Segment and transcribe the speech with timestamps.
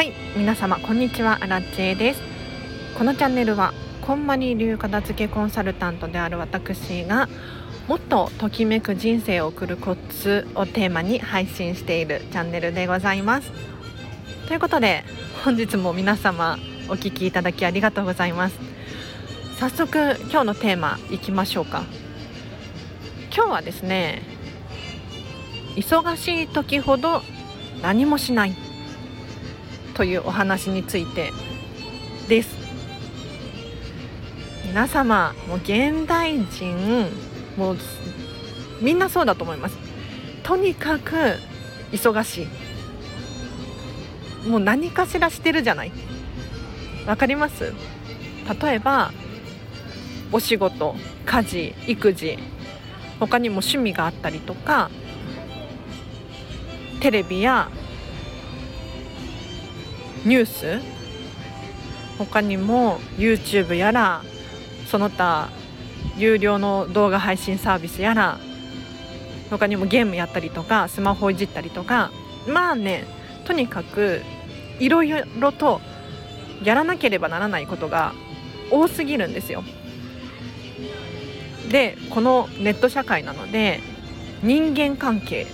[0.00, 2.22] はい皆様こんにちはアラッチェです。
[2.96, 7.28] このチャンネルはこんまり流片付けコンサルタントである私が
[7.86, 13.50] もっとときめく人生を送るコツをテーマに配信しているチャンネルでございます。
[14.48, 15.04] ということで
[15.44, 16.56] 本日も皆様
[16.88, 18.58] お聞きいただきありがとうございます。
[19.58, 21.84] 早速今日のテーマいきましょうか。
[23.36, 24.22] 今日はですね
[25.76, 27.20] 忙しい時ほど
[27.82, 28.69] 何もしない。
[29.94, 31.32] というお話について
[32.28, 32.56] です。
[34.66, 37.08] 皆様もう現代人
[37.56, 37.76] もう
[38.80, 39.76] みんなそうだと思います。
[40.42, 41.14] とにかく
[41.92, 42.46] 忙し
[44.44, 44.48] い。
[44.48, 45.92] もう何かしらしてるじゃない。
[47.06, 47.72] わかります？
[48.62, 49.12] 例えば
[50.32, 50.94] お仕事
[51.26, 52.38] 家事育児
[53.18, 54.90] 他にも趣味があったりとか
[57.00, 57.70] テレビや
[60.24, 60.80] ニュース？
[62.18, 64.22] 他にも YouTube やら
[64.86, 65.48] その他
[66.16, 68.38] 有料の動画配信サービスやら
[69.48, 72.10] 他にもゲームやったりとかスマホいじったりとか。
[72.48, 73.04] まあね
[73.44, 74.22] とにかく
[74.78, 75.82] いろいろと
[76.64, 78.14] やらなければならないことが
[78.70, 79.62] 多すぎるんですよ。
[81.70, 83.80] でこのネット社会なので
[84.42, 85.46] 人間関係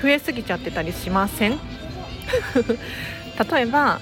[0.00, 1.58] 増えすぎちゃってたりしません？
[3.38, 4.00] 例えば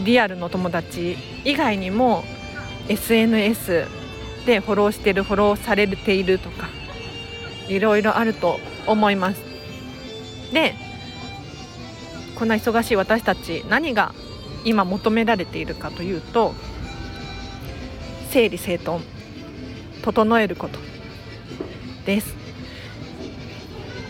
[0.00, 2.24] リアルの友達以外にも
[2.88, 3.86] SNS
[4.46, 6.68] でフォローしてるフォローされているとか
[7.68, 9.42] いろいろあると思います。
[10.52, 10.74] で
[12.34, 14.14] こんな忙しい私たち何が
[14.64, 16.54] 今求められているかというと
[18.30, 19.04] 整理整頓
[20.02, 20.78] 整えること
[22.06, 22.34] です。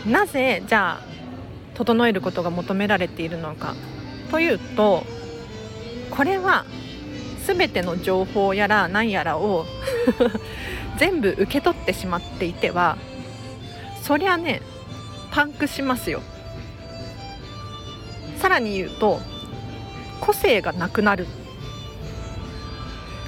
[0.05, 1.08] なぜじゃあ
[1.79, 3.73] 整えることが求められているのか
[4.31, 5.05] というと
[6.09, 6.65] これは
[7.47, 9.65] 全ての情報やら何やらを
[10.99, 12.97] 全部受け取ってしまっていては
[14.03, 14.61] そりゃね
[15.31, 16.21] パンクしますよ。
[18.39, 19.21] さらに言うと
[20.19, 21.27] 個性がなくなる。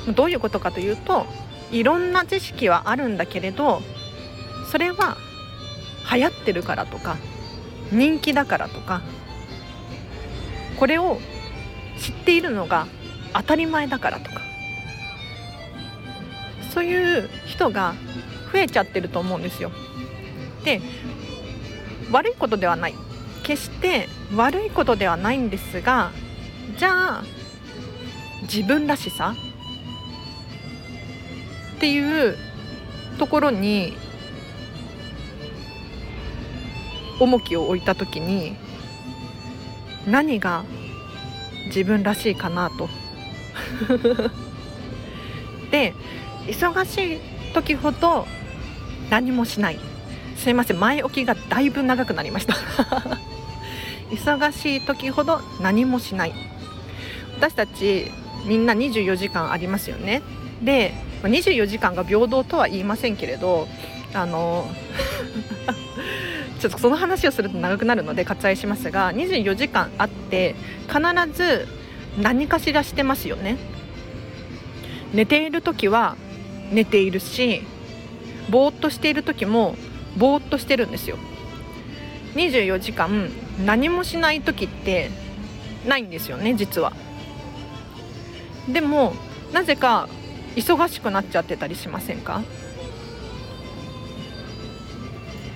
[0.09, 1.25] どういうことかというと
[1.71, 3.81] いろんな知識はあるんだけれど
[4.71, 5.15] それは
[6.11, 7.17] 流行ってるからとか
[7.91, 9.01] 人気だからとか
[10.77, 11.19] これを
[11.99, 12.87] 知っているのが
[13.33, 14.41] 当たり前だからとか
[16.73, 17.93] そういう人が
[18.51, 19.71] 増えちゃってると思うんですよ。
[20.63, 20.81] で
[22.11, 22.95] 悪いことではない
[23.43, 26.11] 決して悪いことではないんですが
[26.77, 27.23] じゃあ
[28.43, 29.35] 自分らしさ
[31.77, 32.37] っていう
[33.17, 33.97] ところに
[37.21, 38.55] 重きを置いた時に
[40.07, 40.65] 何が
[41.67, 42.89] 自分らしいかなと。
[45.71, 45.93] で
[46.47, 47.19] 忙しい
[47.53, 48.27] 時ほど
[49.09, 49.79] 何もしない。
[50.35, 52.55] すいません前置きがだいぶ長くなりました。
[54.09, 56.33] 忙しい時ほど何もしない。
[57.37, 58.11] 私たち
[58.45, 60.23] みんな24時間ありますよね。
[60.63, 63.67] で24時間が平等とは言いませんけれど
[64.13, 64.67] あの
[66.61, 70.55] ちょっとその話をすると長くなるので割愛しますが24時間あって
[70.87, 70.99] 必
[71.35, 71.67] ず
[72.21, 73.57] 何かしらしてますよね。
[75.11, 76.15] 寝ている時は
[76.71, 77.63] 寝ているし
[78.49, 79.75] ぼーっとしている時も
[80.17, 81.17] ぼーっとしてるんですよ。
[82.35, 83.29] 24時間
[83.65, 85.09] 何もしない時って
[85.87, 86.93] ないんですよね実は。
[88.69, 89.15] でも
[89.51, 90.07] なぜか
[90.55, 92.43] 忙しくなっちゃってたりしませんか？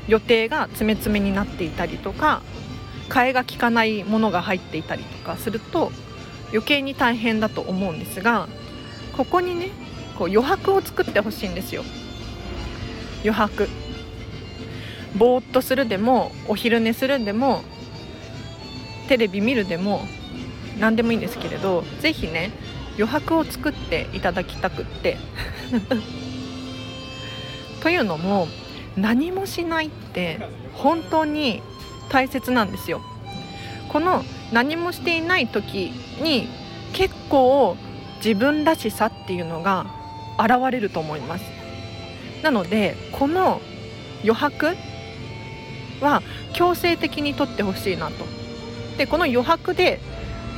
[0.07, 2.41] 予定が詰め詰めになっていたりとか
[3.09, 5.91] 替えが利かないものが入っていたりとかすると
[6.49, 8.47] 余計に大変だと思うんですが
[9.15, 9.69] ここにね
[10.17, 11.83] こう余白を作ってほしいんですよ。
[13.23, 13.67] 余白。
[15.17, 17.63] ぼーっとするでもお昼寝するでも
[19.07, 20.05] テレビ見るでも
[20.79, 22.51] 何でもいいんですけれど是非ね
[22.97, 25.17] 余白を作っていただきたくって。
[27.81, 28.47] というのも
[28.97, 30.39] 何もしないって
[30.73, 31.61] 本当に
[32.09, 33.01] 大切なんですよ。
[33.89, 36.47] この何もしていない時に
[36.93, 37.77] 結構
[38.17, 39.85] 自分らしさっていうのが
[40.39, 41.45] 現れると思います。
[42.43, 43.61] なのでこの
[44.21, 44.75] 余白
[46.01, 46.21] は
[46.53, 48.25] 強制的にとってほしいなと。
[48.97, 49.99] でこの余白で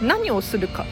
[0.01, 0.85] 何をするか。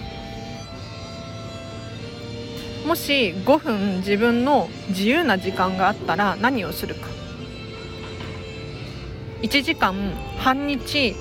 [2.85, 7.14] もし5分自分の自由な時間があったら何をするか。
[9.45, 9.93] 1時間
[10.39, 11.15] 半日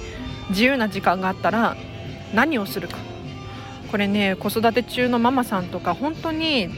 [0.48, 1.76] 自由な時間があったら
[2.32, 2.96] 何をするか。
[3.90, 6.70] これね子育て中のママさんとか本当に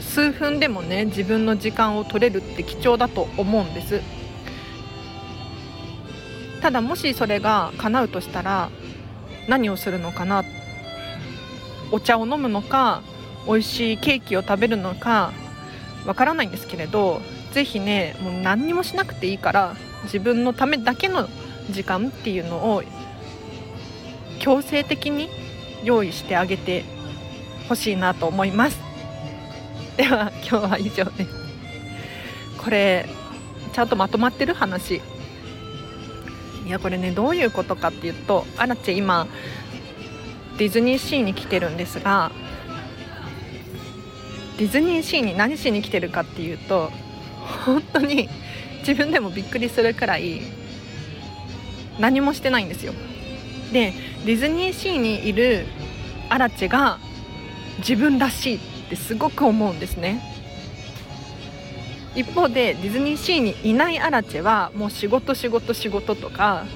[0.00, 4.02] 数分でもね自分の時間を取れるって貴重だと思うんです。
[6.60, 8.70] ただもしそれが叶うとしたら
[9.48, 10.44] 何をするのかな？
[11.90, 13.02] お茶を飲むのか
[13.46, 15.32] 美味しいケーキを食べるのか
[16.06, 17.22] わからないんですけれど
[17.52, 19.74] 是非ねもう何にもしなくていいから
[20.04, 21.28] 自分のためだけの
[21.70, 22.82] 時間っていうのを
[24.40, 25.28] 強制的に
[25.84, 26.84] 用意してあげて
[27.68, 28.78] ほしいなと思います。
[29.96, 31.30] では今日は以上です。
[32.58, 33.06] これ
[33.72, 35.00] ちゃんとまとまってる話。
[36.66, 39.26] いやこれねどういうことかっていうとアラチェ今
[40.58, 42.30] ディズニーシーに来てるんですが
[44.58, 46.92] ディズニーシーに何しに来てるかっていうと
[47.64, 48.28] 本当に
[48.86, 50.42] 自分でもびっくりするくらい
[51.98, 52.92] 何もしてないんですよ。
[53.72, 53.92] で
[54.26, 55.66] ディズニーシーにいる
[56.28, 56.98] アラチェが
[57.78, 58.58] 自分らしいっ
[58.90, 60.20] てすごく思うんですね。
[62.14, 66.66] 一方でディズニーシーにいないアラチェはもう仕事仕事仕事とか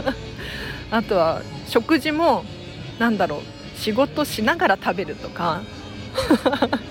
[0.90, 2.44] あとは食事も
[2.98, 3.40] なんだろう
[3.78, 5.62] 仕事しながら食べるとか。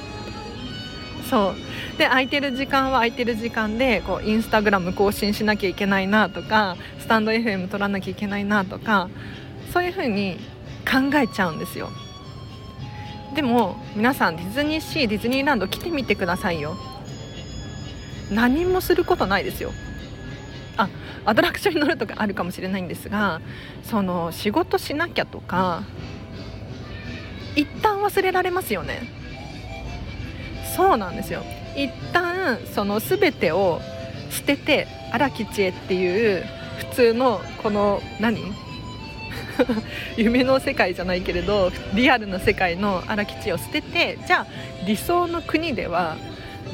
[1.29, 1.55] そう。
[1.99, 9.09] で空いてる時間は空いてる時間でこうインスタグラム更新しなきゃいけないなとかスタンド FM 取らなきゃいけないなとか
[9.73, 10.37] そういう風に
[10.89, 11.89] 考えちゃうんですよ。
[13.35, 16.77] でも皆さんディズニーシーディズニーランド来てみてくださいよ。
[18.31, 19.73] 何もすることないですよ。
[20.77, 20.87] あ
[21.25, 23.41] アトラクションに乗るとかあるかもしれないんですが
[23.83, 25.83] その仕事しなきゃとか
[27.57, 29.01] 一旦忘れられますよね。
[30.77, 31.43] そうなんですよ。
[31.79, 33.79] 一旦その全てを
[34.29, 36.43] 捨てて荒木知恵っていう
[36.77, 38.43] 普通のこの何？
[40.17, 44.47] 夢の世界じゃないけれどリアルな世界の荒木知恵を捨ててじゃあ
[44.85, 46.17] 理想の国では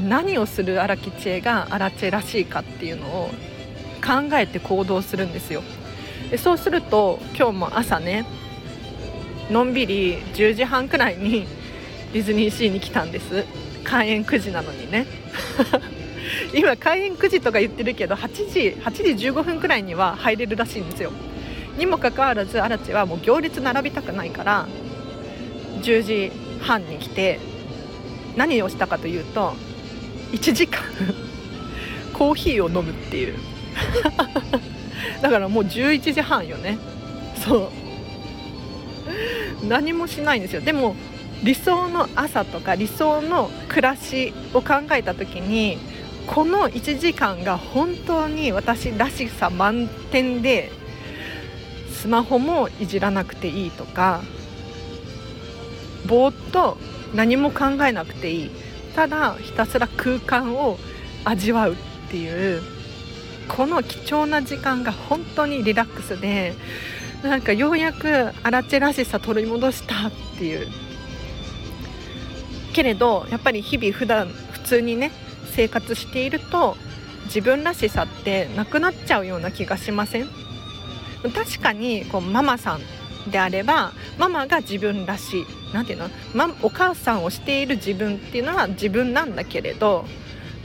[0.07, 3.29] 何をする荒木知恵が荒地らしいかっていうのを
[4.03, 5.61] 考えて行動するんですよ。
[6.31, 8.25] でそうすると今日も朝ね
[9.51, 11.45] のんびり10時半くらいに
[12.11, 13.45] ディズニーシーに来たんです。
[13.85, 15.05] 開園9時なのにね。
[16.53, 21.11] 今開園9時とか言ってるけど8時8時15分くらいには入れるらしいんですよ。
[21.77, 24.67] にもかかわらず荒地はもう行列並びたくないから
[25.81, 27.39] 10時半に来て
[28.35, 29.53] 何をしたかというと
[30.31, 30.81] 1時間
[32.13, 33.35] コーヒーを飲むっていう。
[35.21, 36.77] だからもう11時半よね。
[37.45, 37.71] そ
[39.63, 39.67] う。
[39.67, 40.61] 何もしないんですよ。
[40.61, 40.95] でも
[41.43, 45.77] 理想の朝とか理想の暮らしを考えた時に
[46.27, 50.71] この1時間が本当に私らしさ満点で
[51.91, 54.21] スマホもいじらなくていいとか
[56.07, 56.77] ぼーっと
[57.13, 58.51] 何も考えなくていい
[58.95, 60.77] ただひたすら空間を
[61.25, 61.75] 味わうっ
[62.09, 62.61] ていう
[63.47, 66.53] この貴重な時間が本当にリラックスで
[67.21, 70.84] なんかようやくアラチェらしさ取り戻したっていう。
[72.75, 75.11] けれどやっぱり日々普段普通にね
[75.55, 76.75] 生活していると
[77.27, 80.27] 自分らしさってなくなっちゃうような気がしません？
[81.33, 82.81] 確かにこうママさん
[83.31, 90.05] であればママが自分らしい何て言うの、ま、お母さんをしている自分っていうのは自分なんだけれど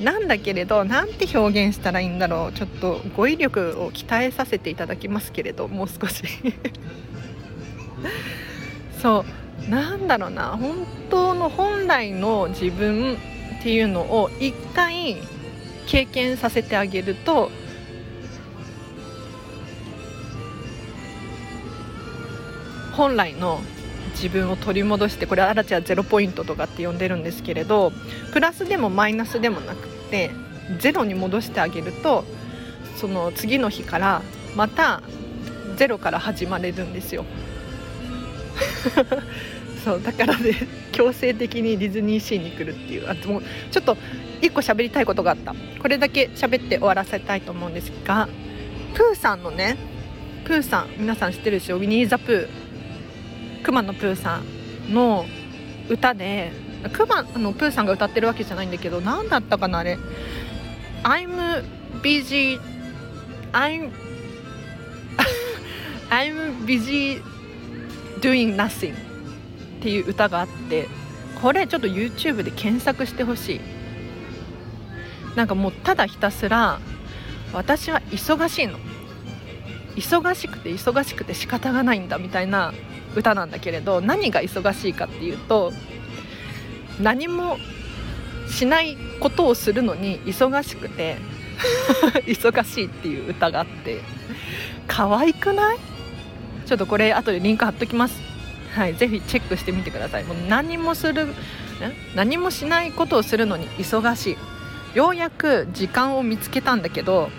[0.00, 2.52] なんだけれどなんて表現したらいいんだろう？
[2.52, 6.23] ちょっと語彙力を鍛えさせていただきますけれどもう少し。
[9.00, 9.25] そう。
[9.71, 13.17] なんだろうな本当の本来の自分
[13.61, 15.17] っていうのを一回
[15.87, 17.50] 経験させてあげると
[22.93, 23.61] 本来の
[24.15, 27.93] 自分を取り戻してこれアラチはゼロポイントとかって呼んでるんですけれど
[28.33, 30.33] プラスでもマイナスでもなくて
[30.81, 32.25] ゼロに戻してあげると
[32.97, 34.23] その次の日から
[34.57, 35.00] また
[35.77, 37.25] ゼロから始まれるんですよ。
[39.85, 40.55] そうだからね
[40.93, 43.09] 強制的にディズニーシーに来るっていう。
[43.09, 43.97] あもうちょっと
[44.43, 45.55] 1個喋りたいことがあった。
[45.81, 48.29] これだけ喋って終わらせたいと思うんですが
[48.95, 49.77] プーさんのね
[50.45, 51.77] プーさん皆さん知ってるでしょ？
[51.77, 54.41] ウィニー・ザ・プーくまのプーさ
[54.89, 55.27] んの
[55.89, 56.51] 歌で
[56.93, 59.99] くまのプーさんが歌ってるわけじゃないんだけど何だったかなあれ
[61.05, 61.63] ？I'm
[62.03, 62.59] busy
[63.53, 63.91] I'm
[66.11, 67.21] I'm busy
[68.21, 68.95] doing nothing
[69.81, 70.89] っていう歌があって
[71.41, 73.61] これちょっと YouTube で検索してほしい。
[75.37, 76.81] なんかもうただひたすら
[77.53, 78.79] 私は忙しいの。
[79.97, 82.73] 忙しくて忙しくて仕方がないんだみたいな
[83.17, 85.73] 歌なんだけれど何が忙しいかっていうと
[87.01, 87.57] 何も
[88.49, 91.17] しないことをするのに忙しくて
[92.27, 94.01] 忙しいっていう歌があって。
[94.87, 95.79] 可愛くない？
[96.67, 98.30] ちょっとこれ後でリンク貼っときます。
[98.75, 100.25] はいぜひチェックしてみてください。
[100.25, 101.29] もう何もする
[102.15, 104.33] 何もしないことをするのに忙し
[104.95, 104.97] い。
[104.97, 107.31] ようやく時間を見つけたんだけど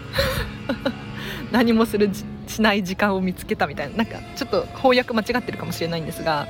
[1.52, 2.10] 何もする
[2.48, 3.98] しない時間を見つけたみたいな。
[3.98, 6.48] なんかちょっと翻訳間違ってるかもしれないんですが。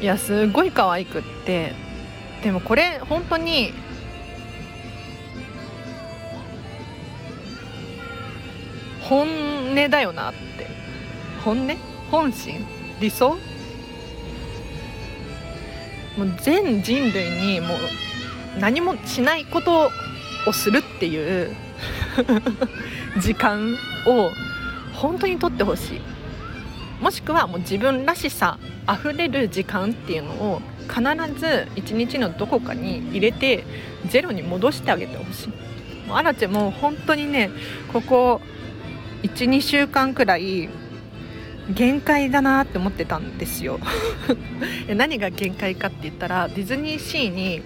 [0.00, 1.74] いやすごい可愛くって。
[2.42, 3.72] でもこれ本当に
[9.02, 9.28] 本
[9.72, 10.66] 音だよなって。
[11.44, 11.76] 本音？
[12.10, 12.66] 本心？
[13.02, 13.36] 理想？
[16.16, 17.78] もう全人類にもう
[18.60, 19.90] 何もしないこと
[20.46, 21.56] をするっていう
[23.18, 24.30] 時間を
[24.92, 26.00] 本当にとってほしい。
[27.00, 31.00] もしくはもう自分らしさあふれる時間っていうのを必
[31.40, 33.64] ず一日のどこかに入れて
[34.06, 35.48] ゼロに戻してあげてほしい。
[36.06, 37.50] もうアラチェも本当にね
[37.92, 38.40] ここ
[39.22, 40.68] 12週間くらい
[41.70, 43.78] 限界だなって思ってたんですよ。
[44.94, 47.62] 何が限界かって言ったらディズニーシーに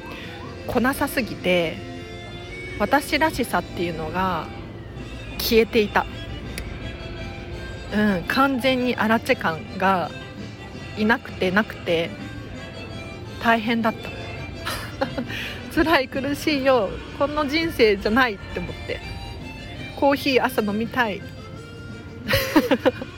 [0.67, 1.77] 来なさすぎて
[2.79, 4.47] 私らしさっていうのが
[5.39, 6.07] 消えていた。
[7.95, 10.11] うん完全にアラチェ感が
[10.99, 12.11] いなくてなくて
[13.43, 14.11] 大変だった。
[15.75, 16.91] 辛い苦しいよ。
[17.19, 19.01] この人生じゃないって思って。
[19.95, 21.23] コーヒー朝飲みたい。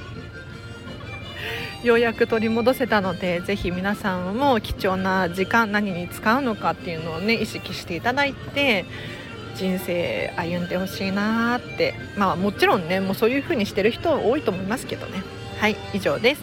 [1.85, 8.85] ようやく取り戻せたのでぜひ皆さんも貴重な時間何に使うのかっていうのをね意識していただいて
[9.55, 11.95] 人生歩んでほしいなって。
[12.17, 15.23] まあもちろんねもうそういう風にしてる人多いと思いますけどね。
[15.59, 16.43] はい以上です。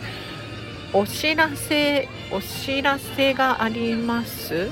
[0.94, 4.70] お知らせお知らせがあります？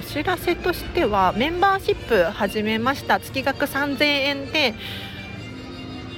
[0.00, 3.18] お知らせとしてはメンバーシップ始めました。
[3.20, 4.74] 月額3000円で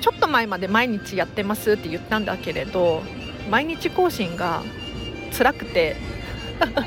[0.09, 3.03] ちょっと前まで毎日やってますって言ったんだけれど
[3.51, 4.63] 毎日更新が
[5.37, 5.97] 辛くて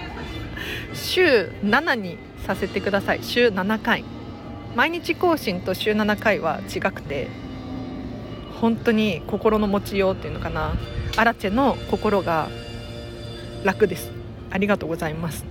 [0.95, 3.19] 週7にさせてください。
[3.21, 4.03] 週7回。
[4.75, 7.27] 毎日更新と週7回は違くて
[8.59, 10.73] 本当に心の持ちようっていうのかな。
[11.15, 12.49] アラチェの心が
[13.63, 14.11] 楽です。
[14.49, 15.45] ありがとうございます。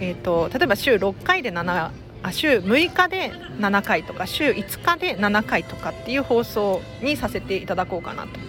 [0.00, 1.90] えーと、と例えば週6回で7
[2.22, 8.40] あ週6日で7回とか週5日で7回とかっていう放送にさせていただこうかなと。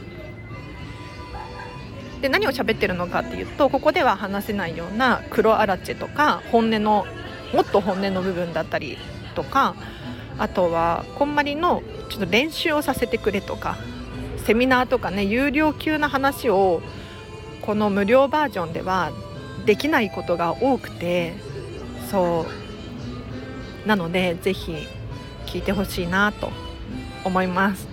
[2.22, 7.06] で何を喋ってるのかっていうとここでは話せないような黒アラチェとか本音の
[7.54, 8.98] もっと本音の部分だったり
[9.36, 9.76] とか
[10.40, 13.78] あとはこんまりのちょっと練習をさせてくれとか
[14.46, 16.82] セミナーとかね有料級な話を
[17.62, 19.12] この無料バージョンでは
[19.66, 21.36] できないことが多くて
[22.10, 22.67] そう
[23.88, 24.88] なのでぜひ
[25.46, 26.52] 聞いてほしいなと
[27.24, 27.88] 思います。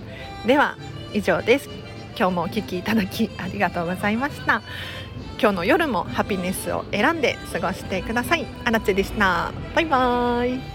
[0.45, 0.77] では
[1.13, 1.69] 以上です。
[2.17, 4.61] 今日もお聴きいただきありがとうございました。
[5.39, 8.45] 今日の夜もハピネスを選んで過ごしてください。
[8.65, 9.51] あらちでした。
[9.73, 10.74] バイバーイ。